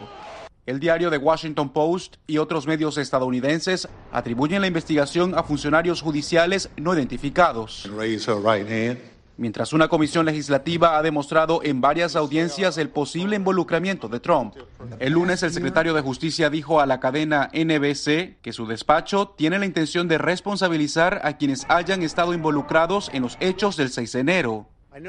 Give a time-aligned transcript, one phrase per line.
[0.67, 6.71] El diario The Washington Post y otros medios estadounidenses atribuyen la investigación a funcionarios judiciales
[6.77, 7.91] no identificados
[9.39, 14.55] mientras una comisión legislativa ha demostrado en varias audiencias el posible involucramiento de Trump.
[14.99, 19.59] El lunes el secretario de Justicia dijo a la cadena NBC que su despacho tiene
[19.59, 24.21] la intención de responsabilizar a quienes hayan estado involucrados en los hechos del 6 de
[24.21, 24.67] enero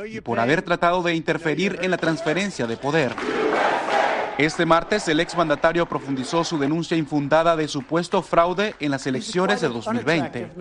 [0.07, 3.15] y por haber tratado de interferir en la transferencia de poder.
[4.39, 9.67] Este martes, el exmandatario profundizó su denuncia infundada de supuesto fraude en las elecciones de
[9.67, 10.51] 2020.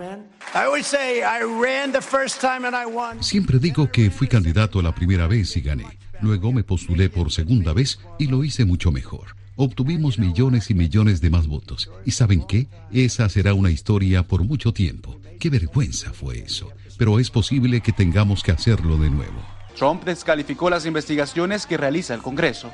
[3.21, 5.87] Siempre digo que fui candidato la primera vez y gané.
[6.21, 9.37] Luego me postulé por segunda vez y lo hice mucho mejor.
[9.55, 11.89] Obtuvimos millones y millones de más votos.
[12.05, 12.67] ¿Y saben qué?
[12.91, 15.21] Esa será una historia por mucho tiempo.
[15.39, 16.73] Qué vergüenza fue eso.
[16.97, 19.58] Pero es posible que tengamos que hacerlo de nuevo.
[19.79, 22.73] Trump descalificó las investigaciones que realiza el Congreso.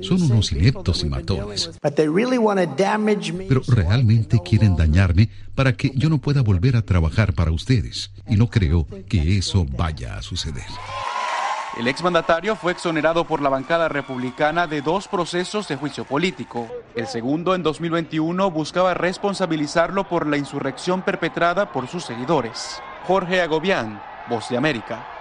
[0.00, 1.70] Son unos ineptos y matones.
[1.80, 8.10] Pero realmente quieren dañarme para que yo no pueda volver a trabajar para ustedes.
[8.28, 10.64] Y no creo que eso vaya a suceder.
[11.78, 16.68] El exmandatario fue exonerado por la bancada republicana de dos procesos de juicio político.
[16.94, 22.80] El segundo, en 2021, buscaba responsabilizarlo por la insurrección perpetrada por sus seguidores.
[23.06, 25.15] Jorge Agobián, Voz de América.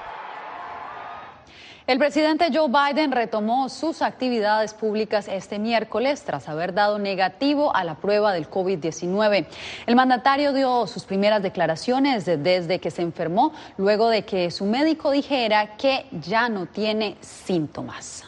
[1.87, 7.83] El presidente Joe Biden retomó sus actividades públicas este miércoles tras haber dado negativo a
[7.83, 9.45] la prueba del COVID-19.
[9.85, 15.11] El mandatario dio sus primeras declaraciones desde que se enfermó, luego de que su médico
[15.11, 18.23] dijera que ya no tiene síntomas.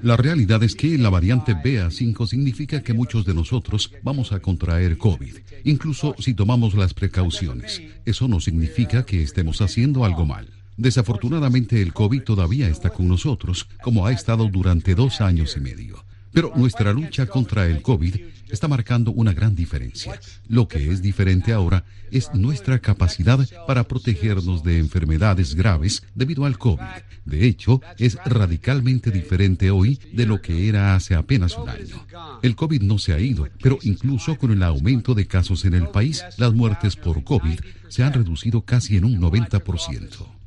[0.00, 4.96] La realidad es que la variante BA5 significa que muchos de nosotros vamos a contraer
[4.96, 7.82] COVID, incluso si tomamos las precauciones.
[8.06, 10.48] Eso no significa que estemos haciendo algo mal.
[10.76, 16.04] Desafortunadamente el COVID todavía está con nosotros, como ha estado durante dos años y medio.
[16.32, 18.16] Pero nuestra lucha contra el COVID
[18.50, 20.18] está marcando una gran diferencia.
[20.48, 26.56] Lo que es diferente ahora es nuestra capacidad para protegernos de enfermedades graves debido al
[26.58, 26.80] COVID.
[27.26, 32.06] De hecho, es radicalmente diferente hoy de lo que era hace apenas un año.
[32.42, 35.88] El COVID no se ha ido, pero incluso con el aumento de casos en el
[35.88, 40.41] país, las muertes por COVID se han reducido casi en un 90%.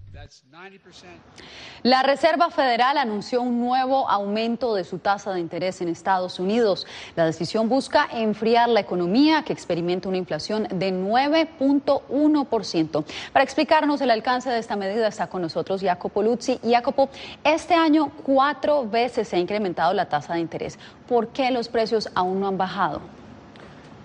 [1.83, 6.87] La Reserva Federal anunció un nuevo aumento de su tasa de interés en Estados Unidos.
[7.15, 13.05] La decisión busca enfriar la economía que experimenta una inflación de 9.1%.
[13.31, 16.59] Para explicarnos el alcance de esta medida está con nosotros Jacopo Luzzi.
[16.63, 17.09] Jacopo,
[17.43, 20.79] este año cuatro veces se ha incrementado la tasa de interés.
[21.07, 23.01] ¿Por qué los precios aún no han bajado?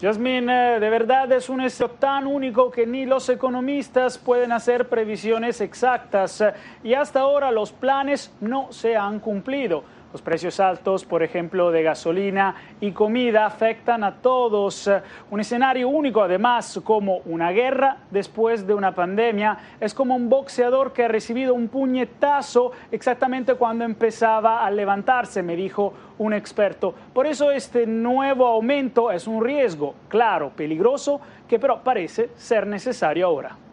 [0.00, 4.88] Yasmin, eh, de verdad es un hecho tan único que ni los economistas pueden hacer
[4.88, 9.84] previsiones exactas eh, y hasta ahora los planes no se han cumplido.
[10.12, 14.90] Los precios altos, por ejemplo, de gasolina y comida afectan a todos.
[15.30, 19.56] Un escenario único, además, como una guerra después de una pandemia.
[19.78, 25.54] Es como un boxeador que ha recibido un puñetazo exactamente cuando empezaba a levantarse, me
[25.54, 26.92] dijo un experto.
[27.14, 33.26] Por eso este nuevo aumento es un riesgo, claro, peligroso, que pero parece ser necesario
[33.26, 33.69] ahora.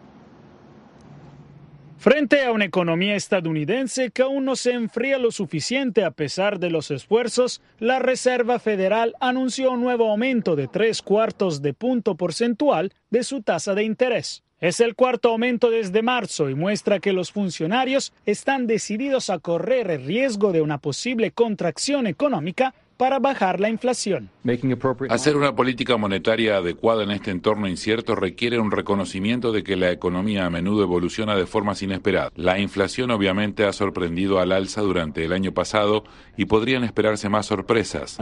[1.98, 6.70] Frente a una economía estadounidense que aún no se enfría lo suficiente a pesar de
[6.70, 12.92] los esfuerzos, la Reserva Federal anunció un nuevo aumento de tres cuartos de punto porcentual
[13.10, 14.44] de su tasa de interés.
[14.60, 19.90] Es el cuarto aumento desde marzo y muestra que los funcionarios están decididos a correr
[19.90, 24.28] el riesgo de una posible contracción económica para bajar la inflación.
[25.08, 29.92] Hacer una política monetaria adecuada en este entorno incierto requiere un reconocimiento de que la
[29.92, 32.32] economía a menudo evoluciona de formas inesperadas.
[32.34, 36.04] La inflación obviamente ha sorprendido al alza durante el año pasado
[36.36, 38.18] y podrían esperarse más sorpresas.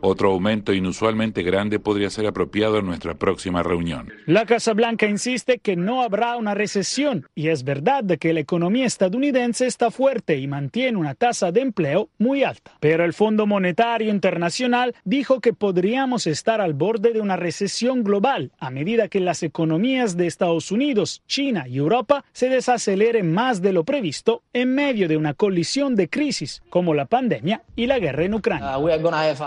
[0.00, 4.10] Otro aumento inusualmente grande podría ser apropiado en nuestra próxima reunión.
[4.26, 8.86] La Casa Blanca insiste que no habrá una recesión y es verdad que la economía
[8.86, 12.72] estadounidense está fuerte y mantiene una tasa de empleo muy alta.
[12.80, 18.52] Pero el Fondo Monetario Internacional dijo que podríamos estar al borde de una recesión global
[18.58, 23.72] a medida que las economías de Estados Unidos, China y Europa se desaceleren más de
[23.72, 28.24] lo previsto en medio de una colisión de crisis como la pandemia y la guerra
[28.24, 28.76] en Ucrania.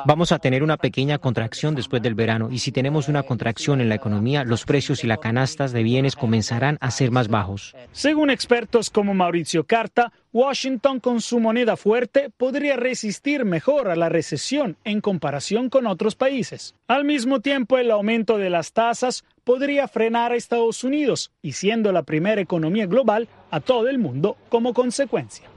[0.05, 3.89] Vamos a tener una pequeña contracción después del verano y si tenemos una contracción en
[3.89, 7.75] la economía, los precios y las canastas de bienes comenzarán a ser más bajos.
[7.91, 14.07] Según expertos como Mauricio Carta, Washington con su moneda fuerte podría resistir mejor a la
[14.07, 16.73] recesión en comparación con otros países.
[16.87, 21.91] Al mismo tiempo, el aumento de las tasas podría frenar a Estados Unidos y siendo
[21.91, 25.50] la primera economía global a todo el mundo como consecuencia.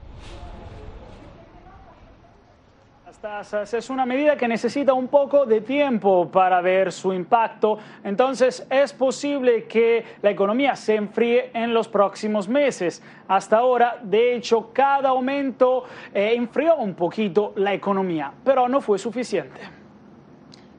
[3.73, 8.93] Es una medida que necesita un poco de tiempo para ver su impacto, entonces es
[8.93, 13.01] posible que la economía se enfríe en los próximos meses.
[13.27, 18.99] Hasta ahora, de hecho, cada aumento eh, enfrió un poquito la economía, pero no fue
[18.99, 19.84] suficiente.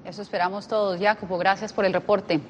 [0.07, 1.01] Eso esperamos todos.
[1.01, 2.41] Jacopo, gracias por el reporte.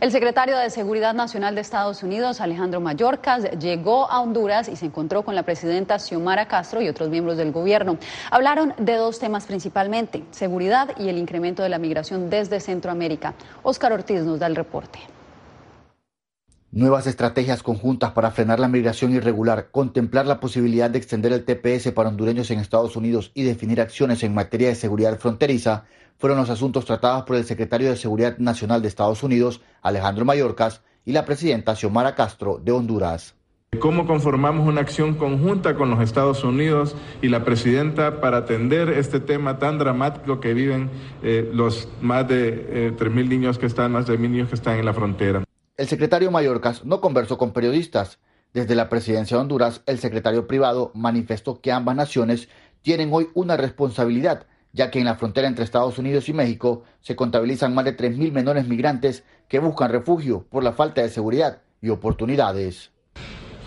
[0.00, 4.86] El secretario de Seguridad Nacional de Estados Unidos, Alejandro Mayorkas, llegó a Honduras y se
[4.86, 7.98] encontró con la presidenta Xiomara Castro y otros miembros del gobierno.
[8.32, 13.34] Hablaron de dos temas principalmente, seguridad y el incremento de la migración desde Centroamérica.
[13.62, 14.98] Óscar Ortiz nos da el reporte.
[16.72, 21.92] Nuevas estrategias conjuntas para frenar la migración irregular, contemplar la posibilidad de extender el TPS
[21.92, 25.84] para hondureños en Estados Unidos y definir acciones en materia de seguridad fronteriza
[26.18, 30.82] fueron los asuntos tratados por el secretario de Seguridad Nacional de Estados Unidos, Alejandro Mayorkas,
[31.04, 33.34] y la presidenta Xiomara Castro de Honduras.
[33.80, 39.20] ¿Cómo conformamos una acción conjunta con los Estados Unidos y la presidenta para atender este
[39.20, 40.90] tema tan dramático que viven
[41.22, 44.78] eh, los más de eh, 3.000 niños que están, más de 1.000 niños que están
[44.78, 45.44] en la frontera?
[45.76, 48.18] El secretario Mayorkas no conversó con periodistas.
[48.52, 52.48] Desde la presidencia de Honduras, el secretario privado manifestó que ambas naciones
[52.82, 57.16] tienen hoy una responsabilidad ya que en la frontera entre Estados Unidos y México se
[57.16, 61.88] contabilizan más de 3.000 menores migrantes que buscan refugio por la falta de seguridad y
[61.90, 62.90] oportunidades.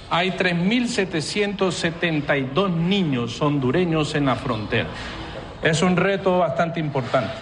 [0.10, 4.90] Hay 3.772 niños hondureños en la frontera.
[5.64, 7.34] Es un reto bastante importante.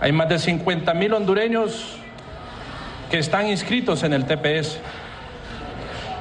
[0.00, 1.96] Hay más de 50.000 hondureños
[3.08, 4.80] que están inscritos en el TPS,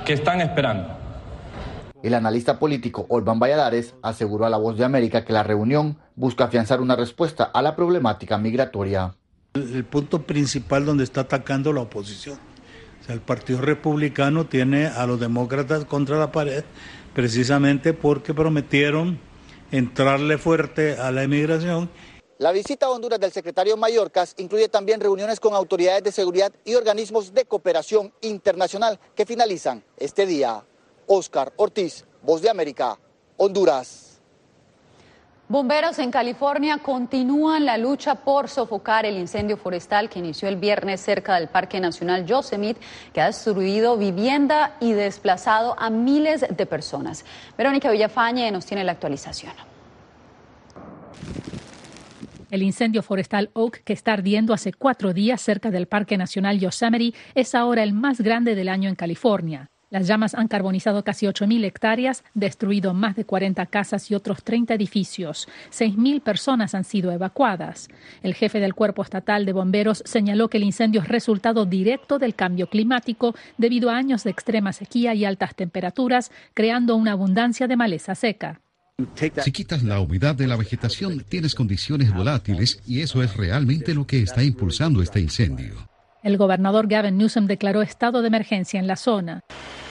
[0.06, 1.01] que están esperando.
[2.04, 6.46] El analista político Olvan Valladares aseguró a La Voz de América que la reunión busca
[6.46, 9.16] afianzar una respuesta a la problemática migratoria.
[9.54, 12.40] El, punto principal donde está atacando la oposición.
[13.02, 16.64] O sea, el Partido Republicano tiene a los demócratas contra la pared
[17.14, 19.20] precisamente porque prometieron
[19.72, 21.90] entrarle fuerte a la inmigración.
[22.40, 26.74] La visita a Honduras del secretario Mayorkas incluye también reuniones con autoridades de seguridad y
[26.74, 30.64] organismos de cooperación internacional que finalizan este día.
[31.14, 32.98] Oscar Ortiz, Voz de América,
[33.36, 34.22] Honduras.
[35.50, 41.02] Bomberos en California continúan la lucha por sofocar el incendio forestal que inició el viernes
[41.02, 42.80] cerca del Parque Nacional Yosemite,
[43.12, 47.26] que ha destruido vivienda y desplazado a miles de personas.
[47.58, 49.52] Verónica Villafañe nos tiene la actualización.
[52.50, 57.18] El incendio forestal Oak, que está ardiendo hace cuatro días cerca del Parque Nacional Yosemite,
[57.36, 59.72] es ahora el más grande del año en California.
[59.92, 64.74] Las llamas han carbonizado casi 8.000 hectáreas, destruido más de 40 casas y otros 30
[64.74, 65.50] edificios.
[65.70, 67.90] 6.000 personas han sido evacuadas.
[68.24, 72.36] El jefe del Cuerpo Estatal de Bomberos señaló que el incendio es resultado directo del
[72.36, 77.76] cambio climático debido a años de extrema sequía y altas temperaturas, creando una abundancia de
[77.76, 78.62] maleza seca.
[79.44, 84.08] Si quitas la humedad de la vegetación, tienes condiciones volátiles y eso es realmente lo
[84.08, 85.91] que está impulsando este incendio.
[86.24, 89.42] El gobernador Gavin Newsom declaró estado de emergencia en la zona.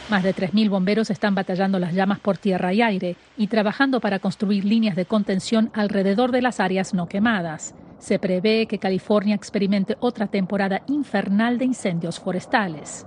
[0.08, 4.20] Más de 3.000 bomberos están batallando las llamas por tierra y aire y trabajando para
[4.20, 7.74] construir líneas de contención alrededor de las áreas no quemadas.
[7.98, 13.06] Se prevé que California experimente otra temporada infernal de incendios forestales.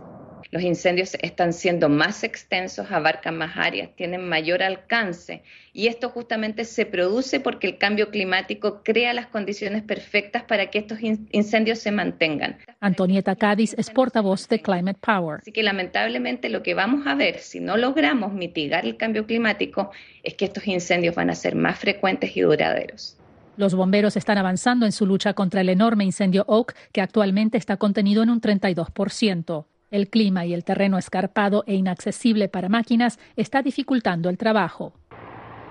[0.53, 5.41] Los incendios están siendo más extensos, abarcan más áreas, tienen mayor alcance
[5.73, 10.77] y esto justamente se produce porque el cambio climático crea las condiciones perfectas para que
[10.77, 12.59] estos incendios se mantengan.
[12.81, 15.39] Antonieta Cádiz es portavoz de Climate Power.
[15.41, 19.89] Así que lamentablemente lo que vamos a ver si no logramos mitigar el cambio climático
[20.21, 23.17] es que estos incendios van a ser más frecuentes y duraderos.
[23.57, 27.77] Los bomberos están avanzando en su lucha contra el enorme incendio Oak, que actualmente está
[27.77, 29.65] contenido en un 32%.
[29.93, 34.93] El clima y el terreno escarpado e inaccesible para máquinas está dificultando el trabajo.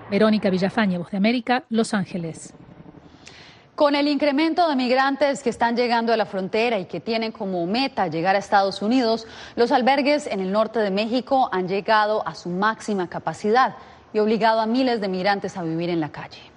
[0.09, 2.53] Verónica Villafañe, Voz de América, Los Ángeles.
[3.75, 7.65] Con el incremento de migrantes que están llegando a la frontera y que tienen como
[7.67, 9.27] meta llegar a Estados Unidos,
[9.57, 13.75] los albergues en el norte de México han llegado a su máxima capacidad
[14.13, 16.52] y obligado a miles de migrantes a vivir en la calle.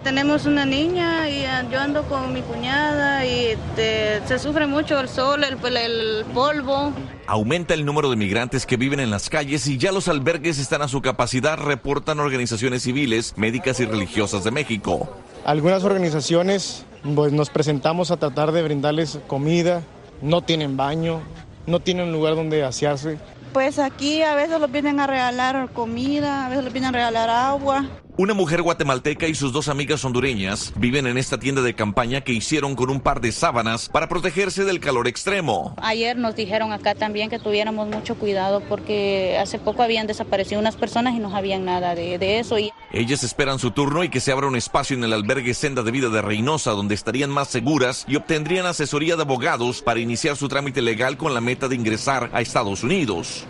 [0.00, 5.44] Tenemos una niña y yo ando con mi cuñada y se sufre mucho el sol,
[5.44, 6.92] el, el, polvo.
[7.28, 10.82] Aumenta el número de migrantes que viven en las calles y ya los albergues están
[10.82, 15.08] a su capacidad, reportan organizaciones civiles, médicas y religiosas de México.
[15.44, 16.84] Algunas organizaciones
[17.14, 19.82] pues, nos presentamos a tratar de brindarles comida,
[20.20, 21.20] no tienen baño,
[21.66, 23.18] no tienen lugar donde asearse.
[23.52, 27.28] Pues aquí a veces los vienen a regalar comida, a veces los vienen a regalar
[27.28, 27.86] agua.
[28.22, 32.32] Una mujer guatemalteca y sus dos amigas hondureñas viven en esta tienda de campaña que
[32.32, 35.74] hicieron con un par de sábanas para protegerse del calor extremo.
[35.82, 40.76] Ayer nos dijeron acá también que tuviéramos mucho cuidado porque hace poco habían desaparecido unas
[40.76, 42.60] personas y no sabían nada de, de eso.
[42.60, 42.70] Y...
[42.92, 45.90] Ellas esperan su turno y que se abra un espacio en el albergue Senda de
[45.90, 50.46] Vida de Reynosa donde estarían más seguras y obtendrían asesoría de abogados para iniciar su
[50.46, 53.44] trámite legal con la meta de ingresar a Estados Unidos.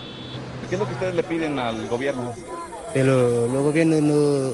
[0.71, 2.33] ¿Qué es lo que ustedes le piden al gobierno?
[2.93, 4.53] Pero los gobiernos no,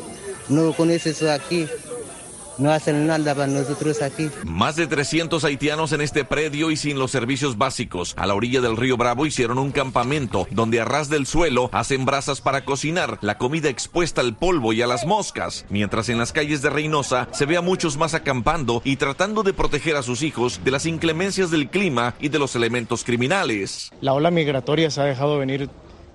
[0.49, 1.66] no conocen eso aquí.
[2.59, 4.30] No hacen nada para nosotros aquí.
[4.45, 8.14] Más de 300 haitianos en este predio y sin los servicios básicos.
[8.16, 12.04] A la orilla del río Bravo hicieron un campamento donde a ras del suelo hacen
[12.04, 15.66] brasas para cocinar, la comida expuesta al polvo y a las moscas.
[15.68, 19.52] Mientras en las calles de Reynosa se ve a muchos más acampando y tratando de
[19.52, 23.92] proteger a sus hijos de las inclemencias del clima y de los elementos criminales.
[24.00, 25.71] La ola migratoria se ha dejado venir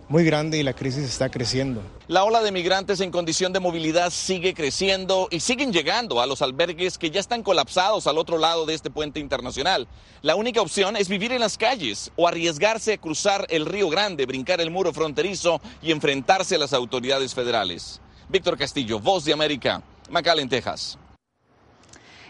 [0.10, 1.82] muy grande y la crisis está creciendo.
[2.08, 6.42] La ola de migrantes en condición de movilidad sigue creciendo y siguen llegando a los
[6.42, 9.88] albergues que ya están colapsados al otro lado de este puente internacional.
[10.22, 14.26] La única opción es vivir en las calles o arriesgarse a cruzar el Río Grande,
[14.26, 18.02] brincar el muro fronterizo y enfrentarse a las autoridades federales.
[18.30, 20.98] Víctor Castillo, Voz de América, McAllen, Texas.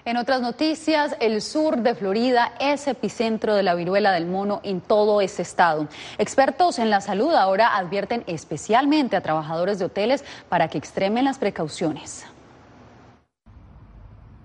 [0.05, 4.81] En otras noticias, el sur de Florida es epicentro de la viruela del mono en
[4.81, 5.87] todo ese estado.
[6.17, 11.37] Expertos en la salud ahora advierten especialmente a trabajadores de hoteles para que extremen las
[11.37, 12.25] precauciones.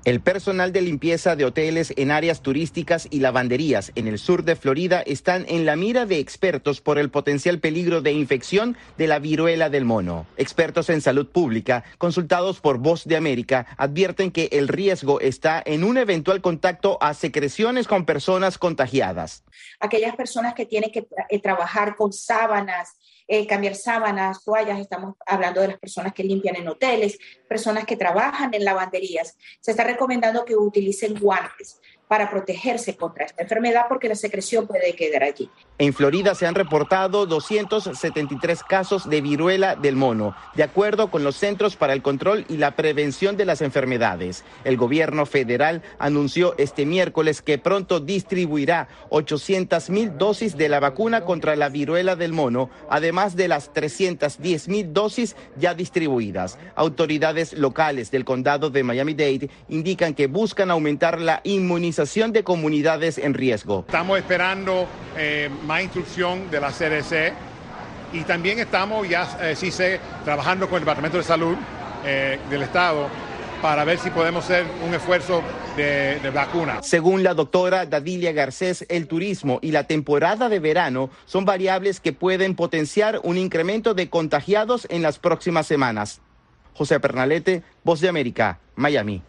[0.04, 4.56] El personal de limpieza de hoteles en áreas turísticas y lavanderías en el sur de
[4.56, 9.18] Florida están en la mira de expertos por el potencial peligro de infección de la
[9.18, 10.26] viruela del mono.
[10.36, 15.84] Expertos en salud pública, consultados por Voz de América, advierten que el riesgo está en
[15.84, 19.44] un eventual contacto a secreciones con personas contagiadas.
[19.80, 22.96] Aquellas personas que tienen que eh, trabajar con sábanas,
[23.28, 27.96] eh, cambiar sábanas, toallas, estamos hablando de las personas que limpian en hoteles, personas que
[27.96, 29.36] trabajan en lavanderías.
[29.60, 31.78] Se está recomendando que utilicen guantes
[32.08, 35.50] para protegerse contra esta enfermedad porque la secreción puede quedar allí.
[35.76, 41.36] En Florida se han reportado 273 casos de viruela del mono, de acuerdo con los
[41.36, 44.44] Centros para el Control y la Prevención de las Enfermedades.
[44.64, 51.24] El gobierno federal anunció este miércoles que pronto distribuirá 800 mil dosis de la vacuna
[51.24, 56.58] contra la viruela del mono, además de las 310 mil dosis ya distribuidas.
[56.74, 63.34] Autoridades locales del condado de Miami-Dade indican que buscan aumentar la inmunización de comunidades en
[63.34, 63.84] riesgo.
[63.88, 64.86] Estamos esperando
[65.16, 67.32] eh, más instrucción de la CDC
[68.12, 71.56] y también estamos ya, eh, sí sé, trabajando con el Departamento de Salud
[72.04, 73.08] eh, del Estado
[73.60, 75.42] para ver si podemos hacer un esfuerzo
[75.76, 76.84] de, de, vacuna.
[76.84, 82.12] Según la doctora Dadilia Garcés, el turismo y la temporada de verano son variables que
[82.12, 86.20] pueden potenciar un incremento de contagiados en las próximas semanas.
[86.74, 89.20] José Pernalete, Voz de América, Miami.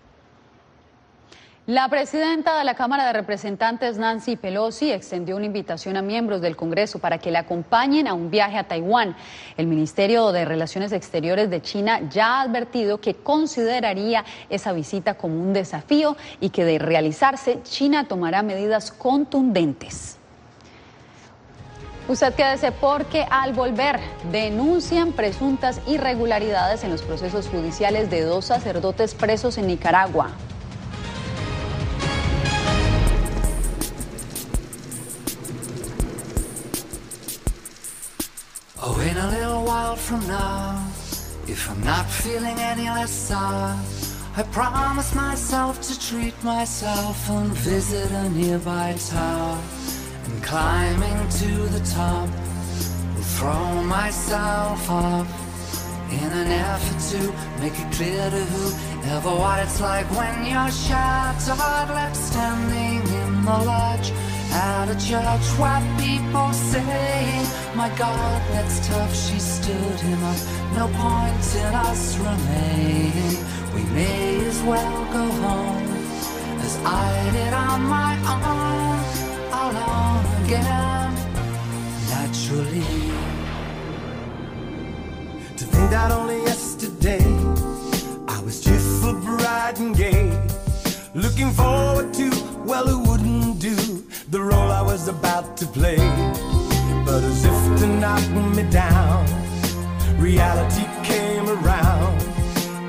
[1.69, 6.55] La presidenta de la Cámara de Representantes, Nancy Pelosi, extendió una invitación a miembros del
[6.55, 9.15] Congreso para que la acompañen a un viaje a Taiwán.
[9.55, 15.39] El Ministerio de Relaciones Exteriores de China ya ha advertido que consideraría esa visita como
[15.39, 20.17] un desafío y que de realizarse, China tomará medidas contundentes.
[22.07, 23.99] Usted quédese porque al volver
[24.31, 30.31] denuncian presuntas irregularidades en los procesos judiciales de dos sacerdotes presos en Nicaragua.
[38.81, 40.87] Oh, a little while from now,
[41.47, 43.77] if I'm not feeling any less sad,
[44.37, 49.61] I promise myself to treat myself and visit a nearby tower.
[50.23, 52.29] And climbing to the top,
[53.15, 55.27] will throw myself up
[56.11, 57.19] in an effort to
[57.61, 63.57] make it clear to whoever what it's like when you're shattered, left standing in the
[63.71, 64.11] lodge
[64.51, 69.15] at a church where people say, My God, that's tough.
[69.15, 70.37] She stood him up.
[70.75, 73.37] No point in us remaining.
[73.75, 75.87] We may as well go home
[76.65, 78.99] as I did on my own,
[79.63, 81.13] alone again,
[82.09, 83.38] naturally.
[85.59, 87.19] To think that only yesterday
[88.29, 90.31] I was just cheerful, bright and gay,
[91.13, 92.29] looking forward to,
[92.63, 93.75] well, who wouldn't do
[94.29, 95.97] the role I was about to play?
[97.05, 98.25] But as if to knock
[98.55, 99.25] me down,
[100.17, 102.21] reality came around,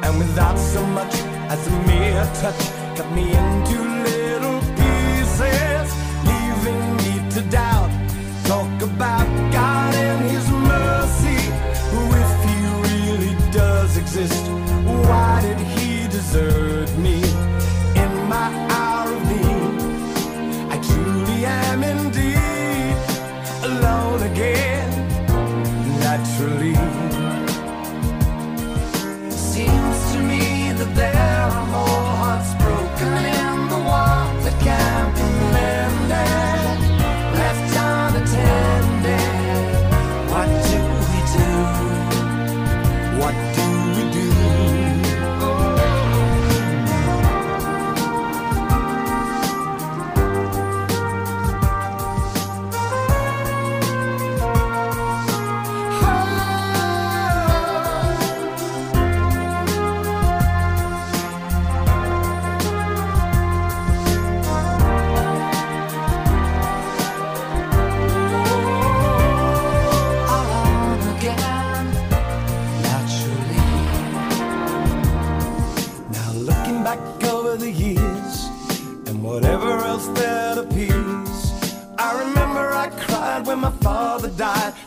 [0.04, 1.14] and without so much
[1.50, 2.62] as a mere touch,
[2.96, 3.99] cut me into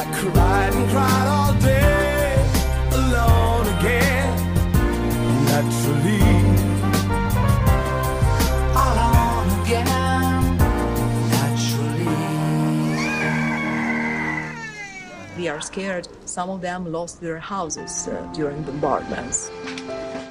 [0.00, 2.32] I cried and cried all day,
[2.92, 4.32] alone again,
[5.44, 6.24] naturally.
[8.86, 10.56] Alone again,
[11.36, 12.16] naturally.
[15.36, 16.08] We are scared.
[16.24, 19.50] Some of them lost their houses uh, during bombardments.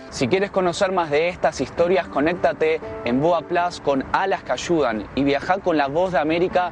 [0.09, 5.07] Si quieres conocer más de estas historias, conéctate en Boa Plus con Alas que Ayudan
[5.13, 6.71] y viaja con la voz de América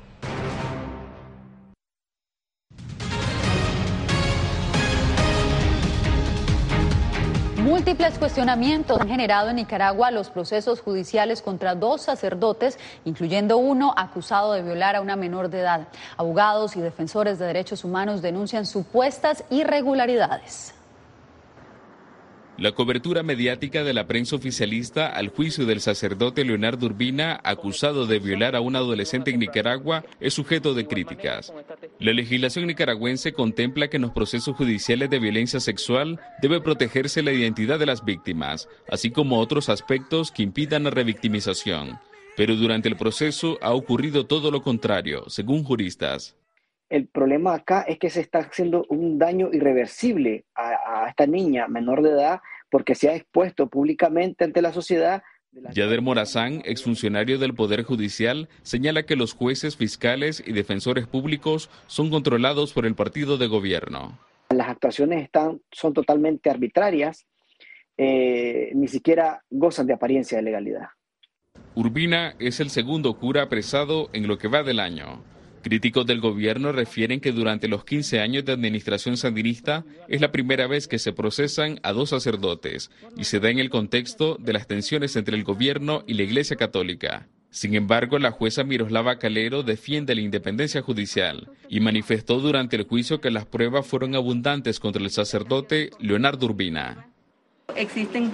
[7.71, 14.51] Múltiples cuestionamientos han generado en Nicaragua los procesos judiciales contra dos sacerdotes, incluyendo uno acusado
[14.51, 15.87] de violar a una menor de edad.
[16.17, 20.73] Abogados y defensores de derechos humanos denuncian supuestas irregularidades.
[22.61, 28.19] La cobertura mediática de la prensa oficialista al juicio del sacerdote Leonardo Urbina, acusado de
[28.19, 31.51] violar a un adolescente en Nicaragua, es sujeto de críticas.
[31.97, 37.31] La legislación nicaragüense contempla que en los procesos judiciales de violencia sexual debe protegerse la
[37.31, 41.97] identidad de las víctimas, así como otros aspectos que impidan la revictimización.
[42.37, 46.35] Pero durante el proceso ha ocurrido todo lo contrario, según juristas.
[46.91, 51.67] El problema acá es que se está haciendo un daño irreversible a, a esta niña
[51.67, 55.23] menor de edad porque se ha expuesto públicamente ante la sociedad
[55.73, 62.09] Yader Morazán, exfuncionario del Poder Judicial, señala que los jueces, fiscales y defensores públicos son
[62.09, 64.17] controlados por el partido de gobierno.
[64.49, 67.25] Las actuaciones están, son totalmente arbitrarias,
[67.97, 70.87] eh, ni siquiera gozan de apariencia de legalidad.
[71.75, 75.21] Urbina es el segundo cura apresado en lo que va del año.
[75.61, 80.65] Críticos del gobierno refieren que durante los 15 años de administración sandinista es la primera
[80.65, 84.67] vez que se procesan a dos sacerdotes y se da en el contexto de las
[84.67, 87.27] tensiones entre el gobierno y la Iglesia Católica.
[87.51, 93.21] Sin embargo, la jueza Miroslava Calero defiende la independencia judicial y manifestó durante el juicio
[93.21, 97.07] que las pruebas fueron abundantes contra el sacerdote Leonardo Urbina.
[97.75, 98.31] Existen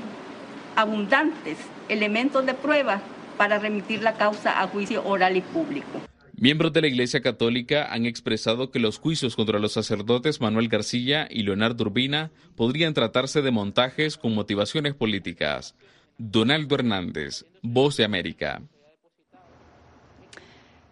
[0.75, 1.57] abundantes
[1.89, 3.01] elementos de prueba
[3.37, 5.99] para remitir la causa a juicio oral y público.
[6.39, 11.27] Miembros de la Iglesia Católica han expresado que los juicios contra los sacerdotes Manuel García
[11.31, 15.73] y Leonardo Urbina podrían tratarse de montajes con motivaciones políticas.
[16.19, 18.61] Donaldo Hernández, Voz de América.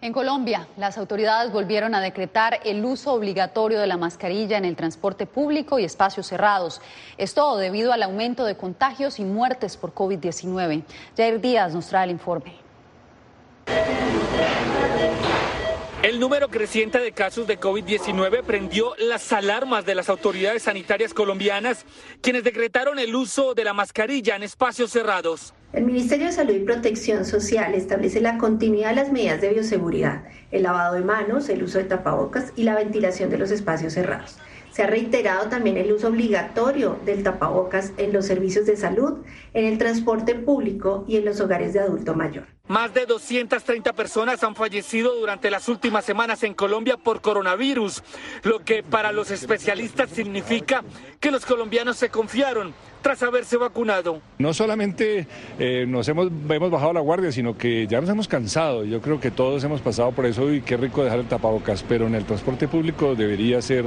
[0.02, 4.76] En Colombia, las autoridades volvieron a decretar el uso obligatorio de la mascarilla en el
[4.76, 6.82] transporte público y espacios cerrados.
[7.20, 10.84] Esto debido al aumento de contagios y muertes por COVID-19.
[11.16, 12.66] Jair Díaz nos trae el informe.
[16.04, 21.86] El número creciente de casos de COVID-19 prendió las alarmas de las autoridades sanitarias colombianas,
[22.22, 25.54] quienes decretaron el uso de la mascarilla en espacios cerrados.
[25.74, 30.26] El Ministerio de Salud y Protección Social establece la continuidad de las medidas de bioseguridad,
[30.52, 34.38] el lavado de manos, el uso de tapabocas y la ventilación de los espacios cerrados.
[34.72, 39.66] Se ha reiterado también el uso obligatorio del tapabocas en los servicios de salud, en
[39.66, 42.46] el transporte público y en los hogares de adulto mayor.
[42.68, 48.02] Más de 230 personas han fallecido durante las últimas semanas en Colombia por coronavirus,
[48.42, 50.84] lo que para los especialistas significa
[51.20, 52.74] que los colombianos se confiaron
[53.06, 54.20] tras haberse vacunado.
[54.40, 55.28] No solamente
[55.60, 58.84] eh, nos hemos, hemos bajado la guardia, sino que ya nos hemos cansado.
[58.84, 62.08] Yo creo que todos hemos pasado por eso y qué rico dejar el tapabocas, pero
[62.08, 63.86] en el transporte público debería ser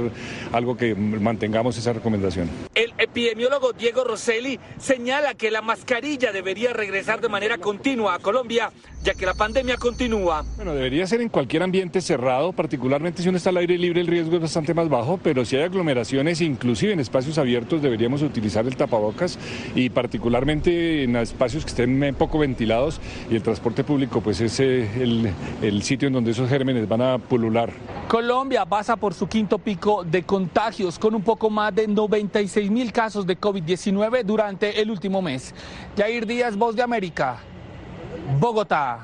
[0.53, 2.49] algo que mantengamos esa recomendación.
[2.75, 8.19] El epidemiólogo Diego Rosselli señala que la mascarilla debería regresar de manera continua a
[8.69, 10.43] Colombia, ya que la pandemia continúa.
[10.55, 14.07] Bueno, debería ser en cualquier ambiente cerrado, particularmente si uno está al aire libre, el
[14.07, 18.65] riesgo es bastante más bajo, pero si hay aglomeraciones, inclusive en espacios abiertos, deberíamos utilizar
[18.65, 19.39] el tapabocas
[19.75, 25.31] y particularmente en espacios que estén poco ventilados y el transporte público pues es el,
[25.61, 27.71] el sitio en donde esos gérmenes van a pulular.
[28.07, 32.91] Colombia pasa por su quinto pico de contagios con un poco más de 96 mil
[32.91, 35.53] casos de COVID-19 durante el último mes.
[35.95, 37.39] Jair Díaz, Voz de América,
[38.37, 38.99] Bogotá.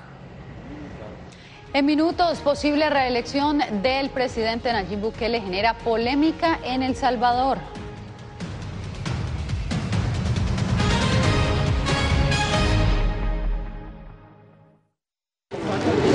[1.73, 7.57] En minutos, posible reelección del presidente Nayib Bukele genera polémica en El Salvador.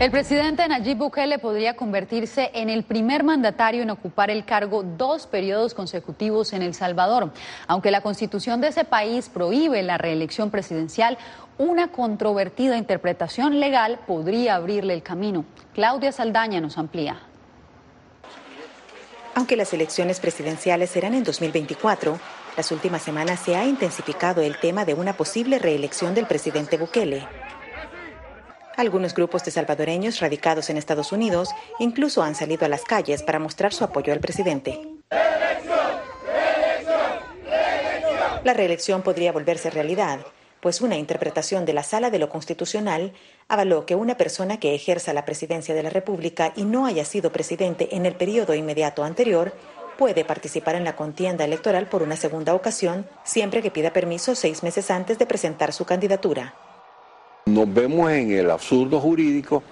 [0.00, 5.26] El presidente Nayib Bukele podría convertirse en el primer mandatario en ocupar el cargo dos
[5.26, 7.34] periodos consecutivos en El Salvador.
[7.66, 11.18] Aunque la constitución de ese país prohíbe la reelección presidencial,
[11.58, 15.44] una controvertida interpretación legal podría abrirle el camino.
[15.74, 17.20] Claudia Saldaña nos amplía.
[19.34, 22.18] Aunque las elecciones presidenciales serán en 2024,
[22.56, 27.28] las últimas semanas se ha intensificado el tema de una posible reelección del presidente Bukele.
[28.76, 33.38] Algunos grupos de salvadoreños radicados en Estados Unidos incluso han salido a las calles para
[33.38, 34.80] mostrar su apoyo al presidente.
[38.42, 40.20] La reelección podría volverse realidad,
[40.60, 43.12] pues una interpretación de la Sala de lo Constitucional
[43.48, 47.32] avaló que una persona que ejerza la presidencia de la República y no haya sido
[47.32, 49.54] presidente en el periodo inmediato anterior
[49.98, 54.62] puede participar en la contienda electoral por una segunda ocasión siempre que pida permiso seis
[54.62, 56.54] meses antes de presentar su candidatura.
[57.50, 59.64] Nos vemos en el absurdo jurídico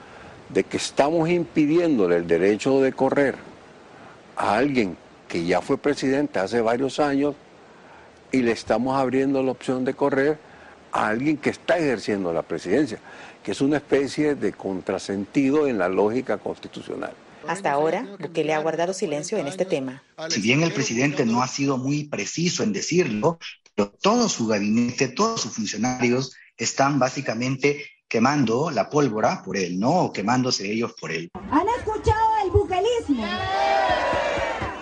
[0.48, 3.36] de que estamos impidiéndole el derecho de correr
[4.34, 4.96] a alguien
[5.28, 7.36] que ya fue presidente hace varios años
[8.32, 10.38] y le estamos abriendo la opción de correr
[10.90, 12.98] a alguien que está ejerciendo la presidencia,
[13.44, 17.12] que es una especie de contrasentido en la lógica constitucional.
[17.46, 20.02] Hasta ahora, Bukele ha guardado silencio en este tema.
[20.30, 23.38] Si bien el presidente no ha sido muy preciso en decirlo,
[23.76, 30.04] pero todo su gabinete, todos sus funcionarios están básicamente quemando la pólvora por él, ¿no?
[30.04, 31.30] O quemándose ellos por él.
[31.50, 33.24] ¿Han escuchado el buquelismo?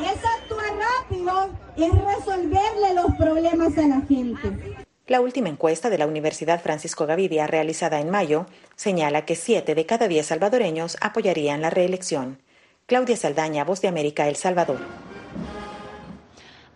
[0.00, 4.76] Es actuar rápido, es resolverle los problemas a la gente.
[5.08, 9.86] La última encuesta de la Universidad Francisco Gavidia, realizada en mayo, señala que siete de
[9.86, 12.42] cada diez salvadoreños apoyarían la reelección.
[12.86, 14.80] Claudia Saldaña, Voz de América, El Salvador.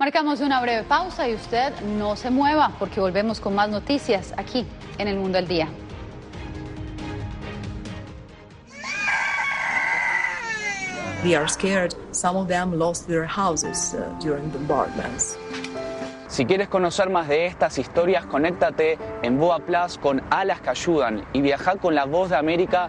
[0.01, 4.67] Marcamos una breve pausa y usted no se mueva porque volvemos con más noticias aquí
[4.97, 5.69] en El Mundo al Día.
[11.23, 11.95] We are scared.
[12.13, 15.37] Some of them lost their houses uh, during bombardments.
[16.29, 21.27] Si quieres conocer más de estas historias, conéctate en Boa Plus con Alas que Ayudan
[21.35, 22.89] y viaja con la voz de América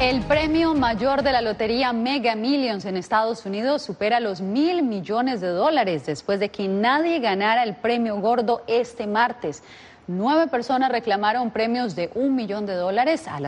[0.00, 5.40] El premio mayor de la lotería Mega Millions en Estados Unidos supera los mil millones
[5.40, 9.64] de dólares después de que nadie ganara el premio gordo este martes.
[10.06, 13.44] Nueve personas reclamaron premios de un millón de dólares al,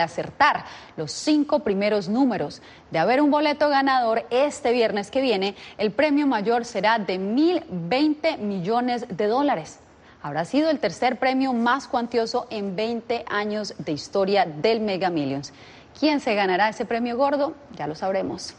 [0.00, 2.62] acertar los cinco primeros números.
[2.92, 7.64] De haber un boleto ganador este viernes que viene, el premio mayor será de mil
[7.68, 9.80] veinte millones de dólares.
[10.22, 15.52] Habrá sido el tercer premio más cuantioso en 20 años de historia del Mega Millions.
[15.98, 17.54] ¿Quién se ganará ese premio gordo?
[17.76, 18.54] Ya lo sabremos.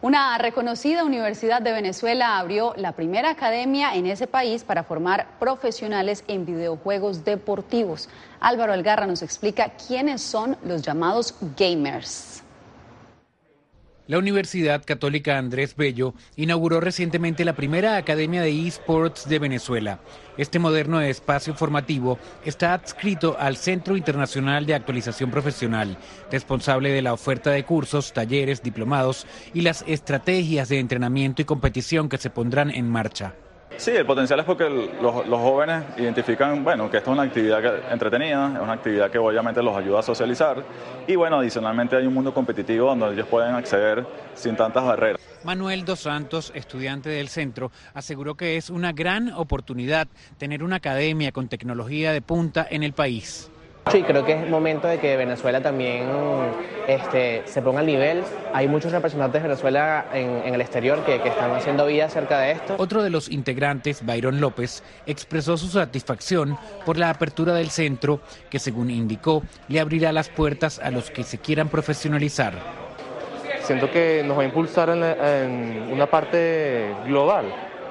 [0.00, 6.24] Una reconocida universidad de Venezuela abrió la primera academia en ese país para formar profesionales
[6.26, 8.08] en videojuegos deportivos.
[8.40, 12.41] Álvaro Algarra nos explica quiénes son los llamados gamers.
[14.08, 20.00] La Universidad Católica Andrés Bello inauguró recientemente la primera Academia de eSports de Venezuela.
[20.36, 25.98] Este moderno espacio formativo está adscrito al Centro Internacional de Actualización Profesional,
[26.32, 32.08] responsable de la oferta de cursos, talleres, diplomados y las estrategias de entrenamiento y competición
[32.08, 33.36] que se pondrán en marcha.
[33.76, 38.52] Sí, el potencial es porque los, jóvenes identifican, bueno, que esta es una actividad entretenida,
[38.54, 40.62] es una actividad que obviamente los ayuda a socializar
[41.06, 45.20] y bueno, adicionalmente hay un mundo competitivo donde ellos pueden acceder sin tantas barreras.
[45.44, 50.06] Manuel Dos Santos, estudiante del centro, aseguró que es una gran oportunidad
[50.38, 53.50] tener una academia con tecnología de punta en el país.
[53.90, 56.04] Sí, creo que es momento de que Venezuela también
[56.86, 58.22] este, se ponga al nivel.
[58.54, 62.52] Hay muchos representantes de Venezuela en, el exterior que, que, están haciendo vida acerca de
[62.52, 62.76] esto.
[62.78, 68.58] Otro de los integrantes, Byron López, expresó su satisfacción por la apertura del centro, que
[68.58, 72.54] según indicó, le abrirá las puertas a los que se quieran profesionalizar.
[73.62, 77.46] Siento que nos va a impulsar en, en una parte global,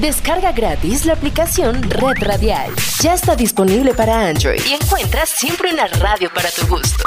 [0.00, 2.72] Descarga gratis la aplicación Red Radial.
[3.00, 7.04] Ya está disponible para Android y encuentras siempre una radio para tu gusto.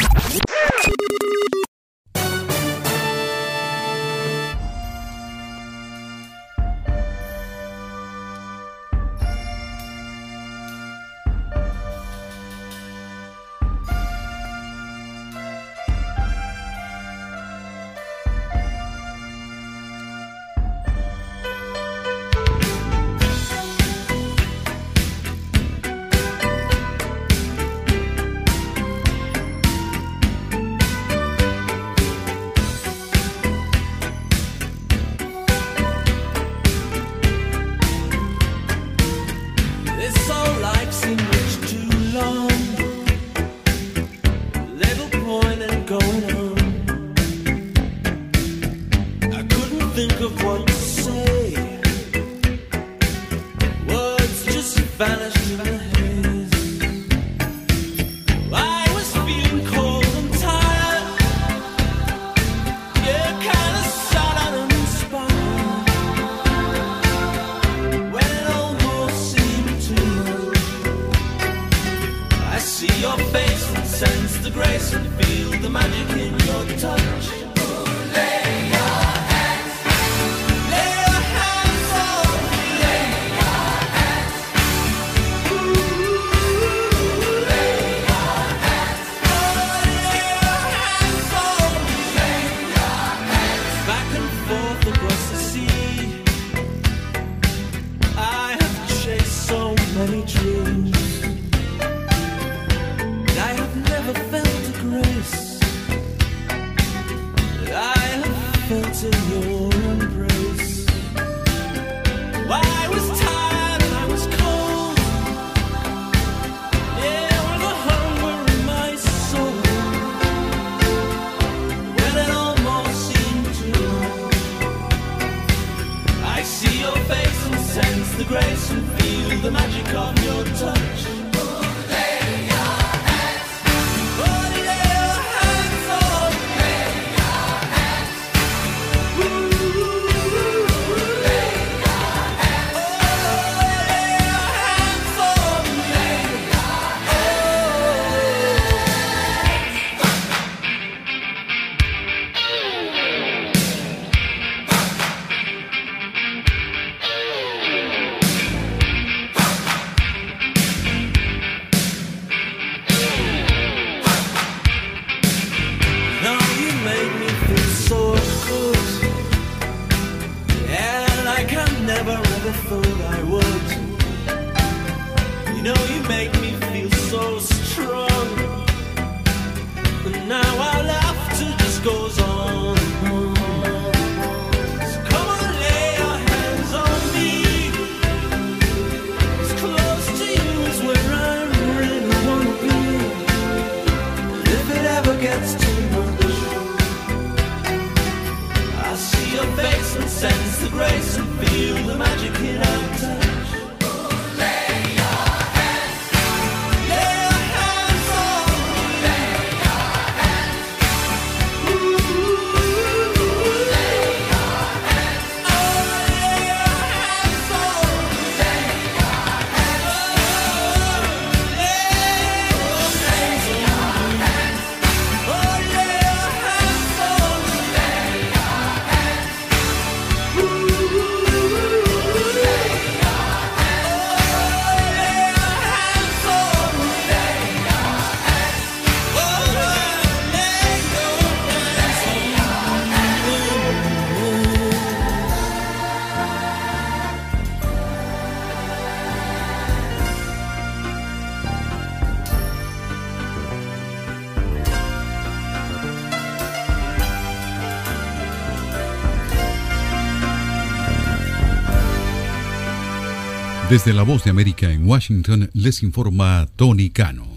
[263.74, 267.33] Desde la Voz de América en Washington les informa Tony Cano.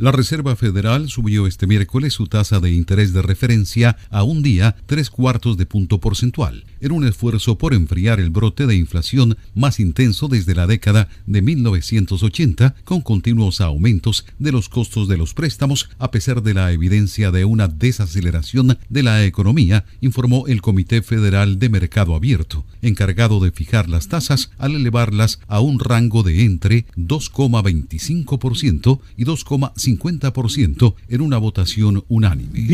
[0.00, 4.74] La Reserva Federal subió este miércoles su tasa de interés de referencia a un día
[4.86, 9.78] tres cuartos de punto porcentual, en un esfuerzo por enfriar el brote de inflación más
[9.78, 15.90] intenso desde la década de 1980, con continuos aumentos de los costos de los préstamos,
[15.98, 21.58] a pesar de la evidencia de una desaceleración de la economía, informó el Comité Federal
[21.58, 26.86] de Mercado Abierto, encargado de fijar las tasas al elevarlas a un rango de entre
[26.96, 29.89] 2,25% y 2,5%.
[29.98, 32.66] 50% en una votación unánime.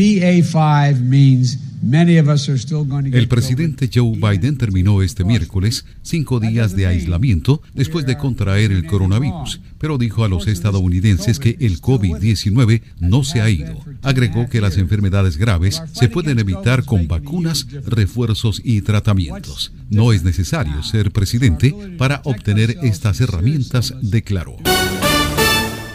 [3.13, 8.85] El presidente Joe Biden terminó este miércoles cinco días de aislamiento después de contraer el
[8.85, 13.77] coronavirus, pero dijo a los estadounidenses que el COVID-19 no se ha ido.
[14.01, 19.71] Agregó que las enfermedades graves se pueden evitar con vacunas, refuerzos y tratamientos.
[19.89, 24.57] No es necesario ser presidente para obtener estas herramientas, declaró.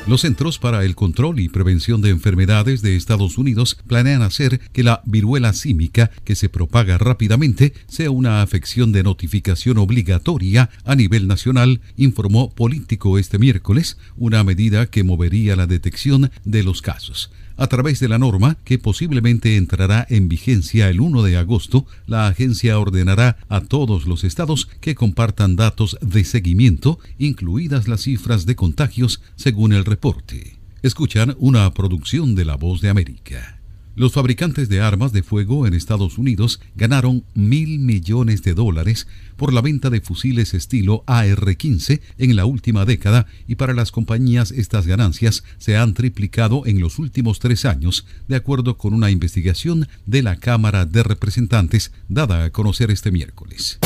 [0.09, 4.83] Los Centros para el Control y Prevención de Enfermedades de Estados Unidos planean hacer que
[4.83, 11.29] la viruela símica, que se propaga rápidamente, sea una afección de notificación obligatoria a nivel
[11.29, 17.31] nacional, informó Político este miércoles, una medida que movería la detección de los casos.
[17.57, 22.27] A través de la norma, que posiblemente entrará en vigencia el 1 de agosto, la
[22.27, 28.57] agencia ordenará a todos los estados que compartan datos de seguimiento, incluidas las cifras de
[28.57, 30.59] contagios, según el reporte.
[30.83, 33.62] Escuchan una producción de La Voz de América.
[33.95, 39.53] Los fabricantes de armas de fuego en Estados Unidos ganaron mil millones de dólares por
[39.53, 44.87] la venta de fusiles estilo AR-15 en la última década y para las compañías estas
[44.87, 50.23] ganancias se han triplicado en los últimos tres años, de acuerdo con una investigación de
[50.23, 53.79] la Cámara de Representantes dada a conocer este miércoles.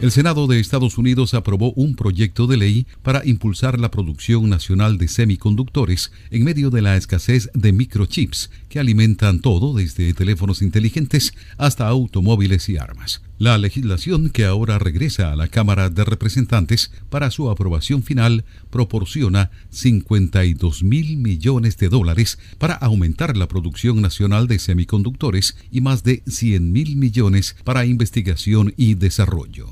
[0.00, 4.96] El Senado de Estados Unidos aprobó un proyecto de ley para impulsar la producción nacional
[4.96, 11.34] de semiconductores en medio de la escasez de microchips que alimentan todo desde teléfonos inteligentes
[11.56, 13.22] hasta automóviles y armas.
[13.38, 19.50] La legislación que ahora regresa a la Cámara de Representantes para su aprobación final proporciona
[19.70, 26.22] 52 mil millones de dólares para aumentar la producción nacional de semiconductores y más de
[26.28, 29.68] 100 mil millones para investigación y desarrollo.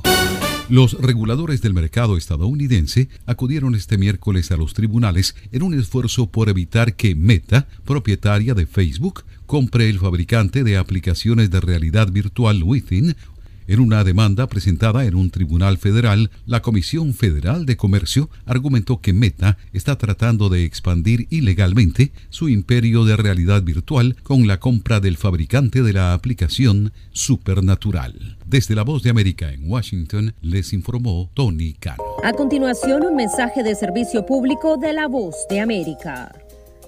[0.69, 6.49] Los reguladores del mercado estadounidense acudieron este miércoles a los tribunales en un esfuerzo por
[6.49, 13.15] evitar que Meta, propietaria de Facebook, compre el fabricante de aplicaciones de realidad virtual Within
[13.67, 19.13] en una demanda presentada en un tribunal federal, la Comisión Federal de Comercio argumentó que
[19.13, 25.17] Meta está tratando de expandir ilegalmente su imperio de realidad virtual con la compra del
[25.17, 28.39] fabricante de la aplicación Supernatural.
[28.47, 32.03] Desde la Voz de América en Washington les informó Tony Cano.
[32.23, 36.33] A continuación, un mensaje de servicio público de la Voz de América.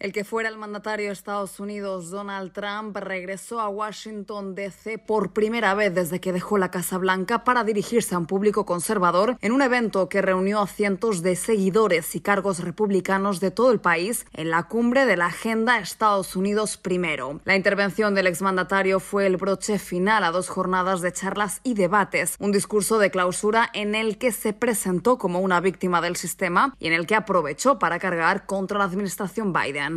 [0.00, 4.96] El que fuera el mandatario de Estados Unidos, Donald Trump, regresó a Washington, D.C.
[4.96, 9.36] por primera vez desde que dejó la Casa Blanca para dirigirse a un público conservador
[9.42, 13.78] en un evento que reunió a cientos de seguidores y cargos republicanos de todo el
[13.78, 17.38] país en la cumbre de la Agenda Estados Unidos Primero.
[17.44, 22.36] La intervención del exmandatario fue el broche final a dos jornadas de charlas y debates,
[22.38, 26.86] un discurso de clausura en el que se presentó como una víctima del sistema y
[26.86, 29.89] en el que aprovechó para cargar contra la administración Biden.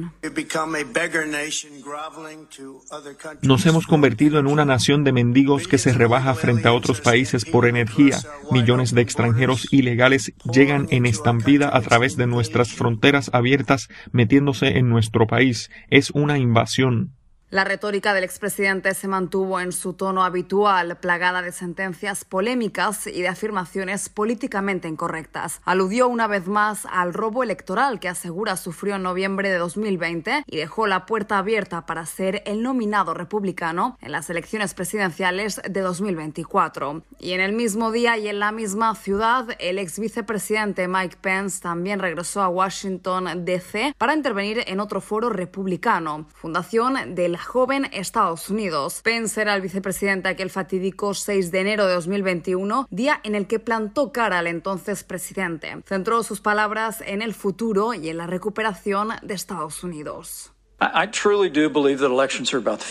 [3.42, 7.46] Nos hemos convertido en una nación de mendigos que se rebaja frente a otros países
[7.46, 8.20] por energía.
[8.52, 14.90] Millones de extranjeros ilegales llegan en estampida a través de nuestras fronteras abiertas metiéndose en
[14.90, 15.70] nuestro país.
[15.90, 17.16] Es una invasión.
[17.54, 23.22] La retórica del expresidente se mantuvo en su tono habitual, plagada de sentencias polémicas y
[23.22, 25.62] de afirmaciones políticamente incorrectas.
[25.64, 30.58] Aludió una vez más al robo electoral que asegura sufrió en noviembre de 2020 y
[30.58, 37.04] dejó la puerta abierta para ser el nominado republicano en las elecciones presidenciales de 2024.
[37.20, 41.62] Y en el mismo día y en la misma ciudad, el ex vicepresidente Mike Pence
[41.62, 43.94] también regresó a Washington, D.C.
[44.00, 49.02] para intervenir en otro foro republicano, fundación del joven Estados Unidos.
[49.04, 53.60] Pence era el vicepresidente aquel fatídico 6 de enero de 2021, día en el que
[53.60, 55.84] plantó cara al entonces presidente.
[55.86, 60.52] Centró sus palabras en el futuro y en la recuperación de Estados Unidos.
[60.82, 62.82] I, I truly do believe that elections are about.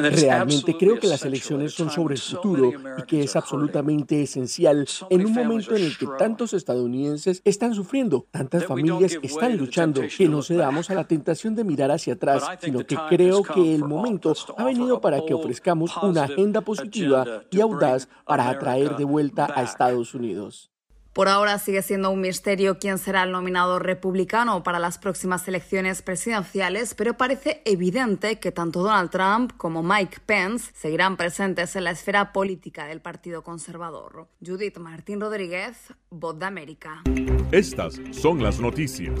[0.00, 5.26] Realmente creo que las elecciones son sobre el futuro y que es absolutamente esencial en
[5.26, 10.42] un momento en el que tantos estadounidenses están sufriendo, tantas familias están luchando, que no
[10.42, 14.64] cedamos a la tentación de mirar hacia atrás, sino que creo que el momento ha
[14.64, 20.14] venido para que ofrezcamos una agenda positiva y audaz para atraer de vuelta a Estados
[20.14, 20.70] Unidos.
[21.12, 26.02] Por ahora sigue siendo un misterio quién será el nominado republicano para las próximas elecciones
[26.02, 31.90] presidenciales, pero parece evidente que tanto Donald Trump como Mike Pence seguirán presentes en la
[31.90, 34.28] esfera política del Partido Conservador.
[34.44, 35.76] Judith Martín Rodríguez,
[36.10, 37.02] Voz de América.
[37.50, 39.20] Estas son las noticias.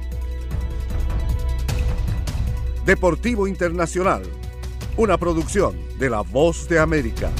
[2.91, 4.21] Deportivo Internacional,
[4.97, 7.31] una producción de La Voz de América.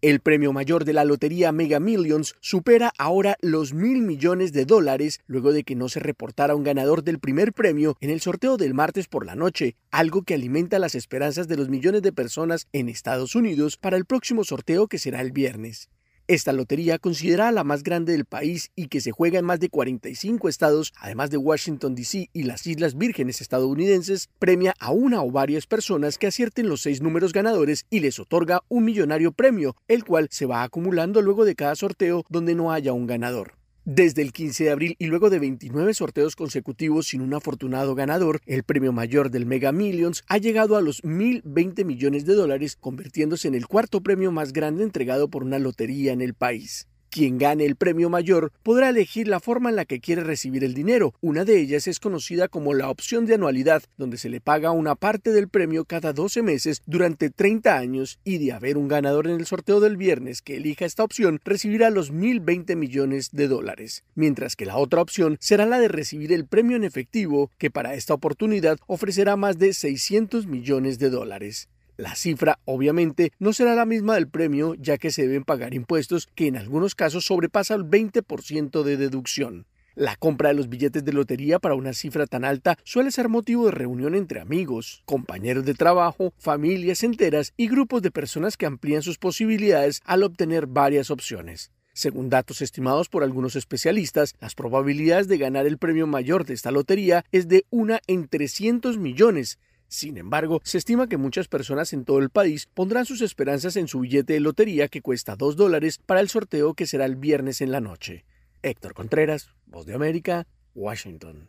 [0.00, 5.20] El premio mayor de la lotería Mega Millions supera ahora los mil millones de dólares
[5.26, 8.72] luego de que no se reportara un ganador del primer premio en el sorteo del
[8.72, 12.88] martes por la noche, algo que alimenta las esperanzas de los millones de personas en
[12.88, 15.90] Estados Unidos para el próximo sorteo que será el viernes.
[16.30, 19.70] Esta lotería, considerada la más grande del país y que se juega en más de
[19.70, 22.28] 45 estados, además de Washington, D.C.
[22.34, 27.00] y las Islas Vírgenes estadounidenses, premia a una o varias personas que acierten los seis
[27.00, 31.54] números ganadores y les otorga un millonario premio, el cual se va acumulando luego de
[31.54, 33.57] cada sorteo donde no haya un ganador.
[33.90, 38.42] Desde el 15 de abril y luego de 29 sorteos consecutivos sin un afortunado ganador,
[38.44, 43.48] el premio mayor del Mega Millions ha llegado a los 1.020 millones de dólares, convirtiéndose
[43.48, 46.86] en el cuarto premio más grande entregado por una lotería en el país.
[47.10, 50.74] Quien gane el premio mayor podrá elegir la forma en la que quiere recibir el
[50.74, 51.14] dinero.
[51.20, 54.94] Una de ellas es conocida como la opción de anualidad, donde se le paga una
[54.94, 59.40] parte del premio cada 12 meses durante 30 años y de haber un ganador en
[59.40, 64.04] el sorteo del viernes que elija esta opción, recibirá los 1.020 millones de dólares.
[64.14, 67.94] Mientras que la otra opción será la de recibir el premio en efectivo, que para
[67.94, 71.68] esta oportunidad ofrecerá más de 600 millones de dólares.
[71.98, 76.28] La cifra, obviamente, no será la misma del premio, ya que se deben pagar impuestos
[76.36, 79.66] que en algunos casos sobrepasa el 20% de deducción.
[79.96, 83.66] La compra de los billetes de lotería para una cifra tan alta suele ser motivo
[83.66, 89.02] de reunión entre amigos, compañeros de trabajo, familias enteras y grupos de personas que amplían
[89.02, 91.72] sus posibilidades al obtener varias opciones.
[91.94, 96.70] Según datos estimados por algunos especialistas, las probabilidades de ganar el premio mayor de esta
[96.70, 99.58] lotería es de una en 300 millones,
[99.88, 103.88] sin embargo, se estima que muchas personas en todo el país pondrán sus esperanzas en
[103.88, 107.60] su billete de lotería que cuesta 2 dólares para el sorteo que será el viernes
[107.60, 108.24] en la noche.
[108.62, 111.48] Héctor Contreras, Voz de América, Washington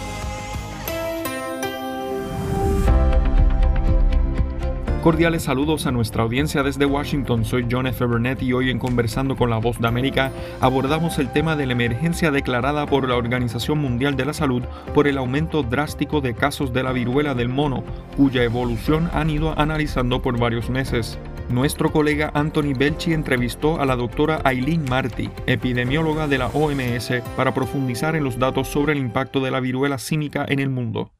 [5.01, 7.43] Cordiales saludos a nuestra audiencia desde Washington.
[7.43, 8.05] Soy John F.
[8.05, 11.71] Burnett y hoy en Conversando con la Voz de América abordamos el tema de la
[11.73, 14.61] emergencia declarada por la Organización Mundial de la Salud
[14.93, 17.83] por el aumento drástico de casos de la viruela del mono,
[18.15, 21.17] cuya evolución han ido analizando por varios meses.
[21.49, 27.55] Nuestro colega Anthony Belchi entrevistó a la doctora Aileen Marty, epidemióloga de la OMS, para
[27.55, 31.11] profundizar en los datos sobre el impacto de la viruela símica en el mundo.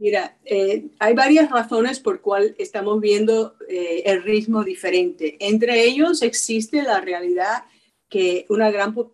[0.00, 5.36] Mira, eh, hay varias razones por cual estamos viendo eh, el ritmo diferente.
[5.40, 7.64] Entre ellos existe la realidad
[8.08, 9.10] que un gran uh,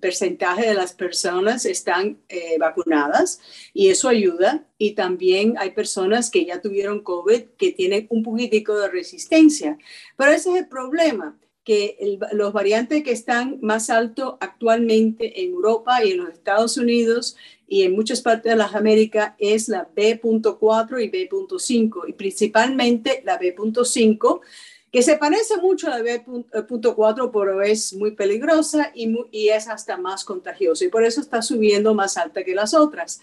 [0.00, 3.40] porcentaje de las personas están eh, vacunadas
[3.74, 4.66] y eso ayuda.
[4.78, 9.76] Y también hay personas que ya tuvieron COVID que tienen un poquitico de resistencia.
[10.16, 16.04] Pero ese es el problema, que los variantes que están más altos actualmente en Europa
[16.04, 17.36] y en los Estados Unidos
[17.72, 23.38] y en muchas partes de las Américas es la B.4 y B.5 y principalmente la
[23.38, 24.42] B.5
[24.92, 29.96] que se parece mucho a la B.4, pero es muy peligrosa y, y, es hasta
[29.96, 33.22] más contagiosa y por eso está subiendo más alta que las otras.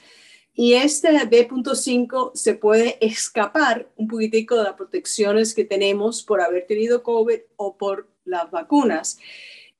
[0.55, 6.65] Y este B.5 se puede escapar un poquitico de las protecciones que tenemos por haber
[6.65, 9.19] tenido COVID o por las vacunas.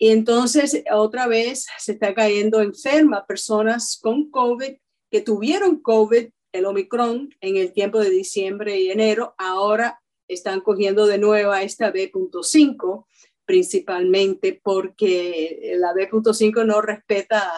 [0.02, 4.78] Y entonces otra vez se está cayendo enferma personas con COVID
[5.12, 11.06] que tuvieron COVID, el Omicron, en el tiempo de diciembre y enero, ahora están cogiendo
[11.06, 13.08] de nuevo a esta B.5,
[13.46, 17.52] principalmente porque la B.5 no respeta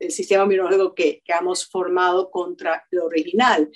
[0.00, 3.70] el sistema inmunológico que hemos formado contra el original.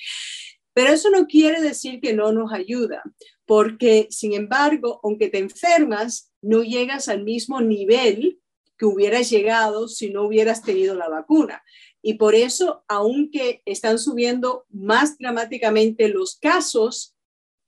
[0.75, 3.03] Pero eso no quiere decir que no nos ayuda,
[3.45, 8.41] porque sin embargo, aunque te enfermas, no llegas al mismo nivel
[8.79, 11.63] que hubieras llegado si no hubieras tenido la vacuna.
[12.03, 17.15] Y por eso, aunque están subiendo más dramáticamente los casos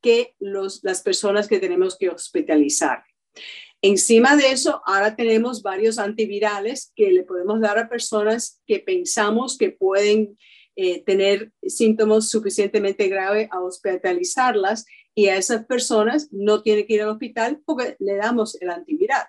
[0.02, 3.04] que los, las personas que tenemos que hospitalizar.
[3.80, 9.58] Encima de eso, ahora tenemos varios antivirales que le podemos dar a personas que pensamos
[9.58, 10.38] que pueden
[10.76, 17.02] eh, tener síntomas suficientemente graves a hospitalizarlas y a esas personas no tienen que ir
[17.02, 19.24] al hospital porque le damos el antiviral.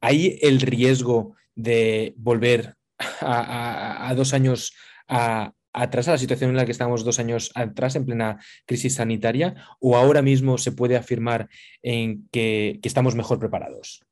[0.00, 2.76] ¿Hay el riesgo de volver
[3.20, 4.74] a, dos años
[5.06, 9.54] atrás, a la situación en la que estamos dos años atrás, en plena crisis sanitaria,
[9.80, 11.48] o ahora mismo se puede afirmar
[11.82, 14.04] en que, estamos mejor preparados?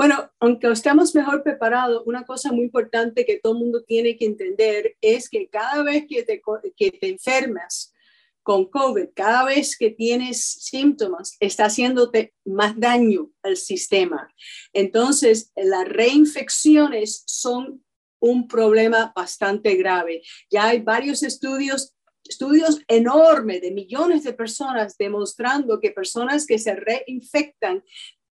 [0.00, 4.24] Bueno, aunque estamos mejor preparados, una cosa muy importante que todo el mundo tiene que
[4.24, 6.40] entender es que cada vez que te,
[6.74, 7.92] que te enfermas
[8.42, 14.34] con COVID, cada vez que tienes síntomas, está haciéndote más daño al sistema.
[14.72, 17.84] Entonces, las reinfecciones son
[18.20, 20.22] un problema bastante grave.
[20.50, 21.94] Ya hay varios estudios
[22.24, 27.82] estudios enormes de millones de personas demostrando que personas que se reinfectan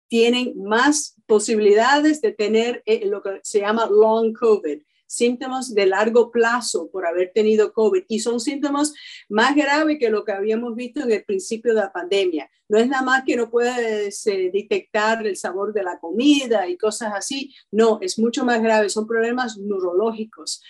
[0.07, 6.29] tienen más posibilidades de tener eh, lo que se llama long COVID, síntomas de largo
[6.31, 8.93] plazo por haber tenido COVID y son síntomas
[9.29, 12.49] más graves que lo que habíamos visto en el principio de la pandemia.
[12.69, 16.77] No es nada más que no puedes eh, detectar el sabor de la comida y
[16.77, 20.61] cosas así, no, es mucho más grave, son problemas neurológicos.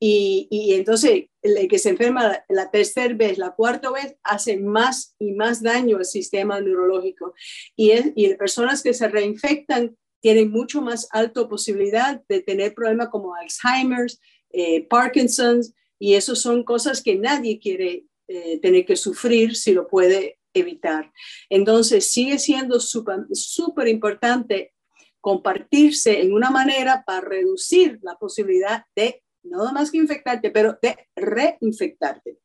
[0.00, 5.14] Y, y, entonces el que se enferma la tercera vez, la cuarta vez, hace más
[5.18, 7.32] y más daño al sistema neurológico.
[7.76, 13.10] Y, es, y personas que se reinfectan tienen mucho más alta posibilidad de tener problemas
[13.10, 14.18] como Alzheimer's,
[14.48, 19.86] eh, Parkinson's, y eso son cosas que nadie quiere eh, tener que sufrir si lo
[19.86, 21.12] puede evitar.
[21.50, 24.72] Entonces, sigue siendo súper importante
[25.20, 30.96] compartirse en una manera para reducir la posibilidad de no más que infectarte, pero de
[31.16, 32.38] reinfectarte.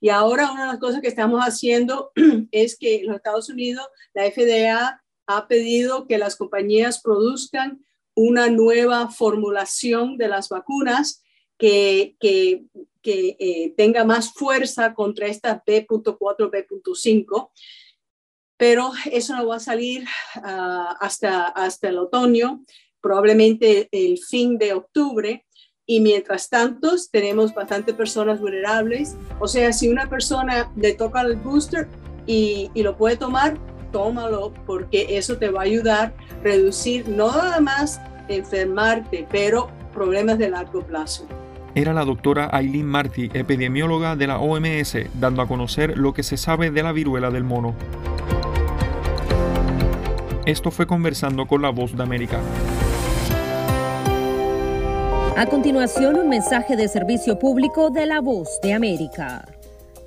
[0.00, 2.12] Y ahora una de las cosas que estamos haciendo
[2.52, 8.48] es que en los Estados Unidos la FDA ha pedido que las compañías produzcan una
[8.48, 11.22] nueva formulación de las vacunas
[11.58, 12.64] que, que,
[13.06, 17.50] eh, tenga más fuerza contra esta B.4, B.5,
[18.56, 20.06] pero eso no va a salir
[20.36, 22.64] ah, hasta, hasta el otoño,
[23.00, 25.44] probablemente el fin de octubre.
[25.86, 29.16] Y mientras tanto, tenemos bastantes personas vulnerables.
[29.38, 31.88] O sea, si una persona le toca el booster
[32.26, 33.58] y, y lo puede tomar,
[33.94, 40.36] tómalo porque eso te va a ayudar a reducir no nada más enfermarte, pero problemas
[40.38, 41.26] de largo plazo.
[41.76, 46.36] Era la doctora Aileen Marty, epidemióloga de la OMS, dando a conocer lo que se
[46.36, 47.74] sabe de la viruela del mono.
[50.44, 52.40] Esto fue conversando con la voz de América.
[55.36, 59.44] A continuación, un mensaje de servicio público de la voz de América.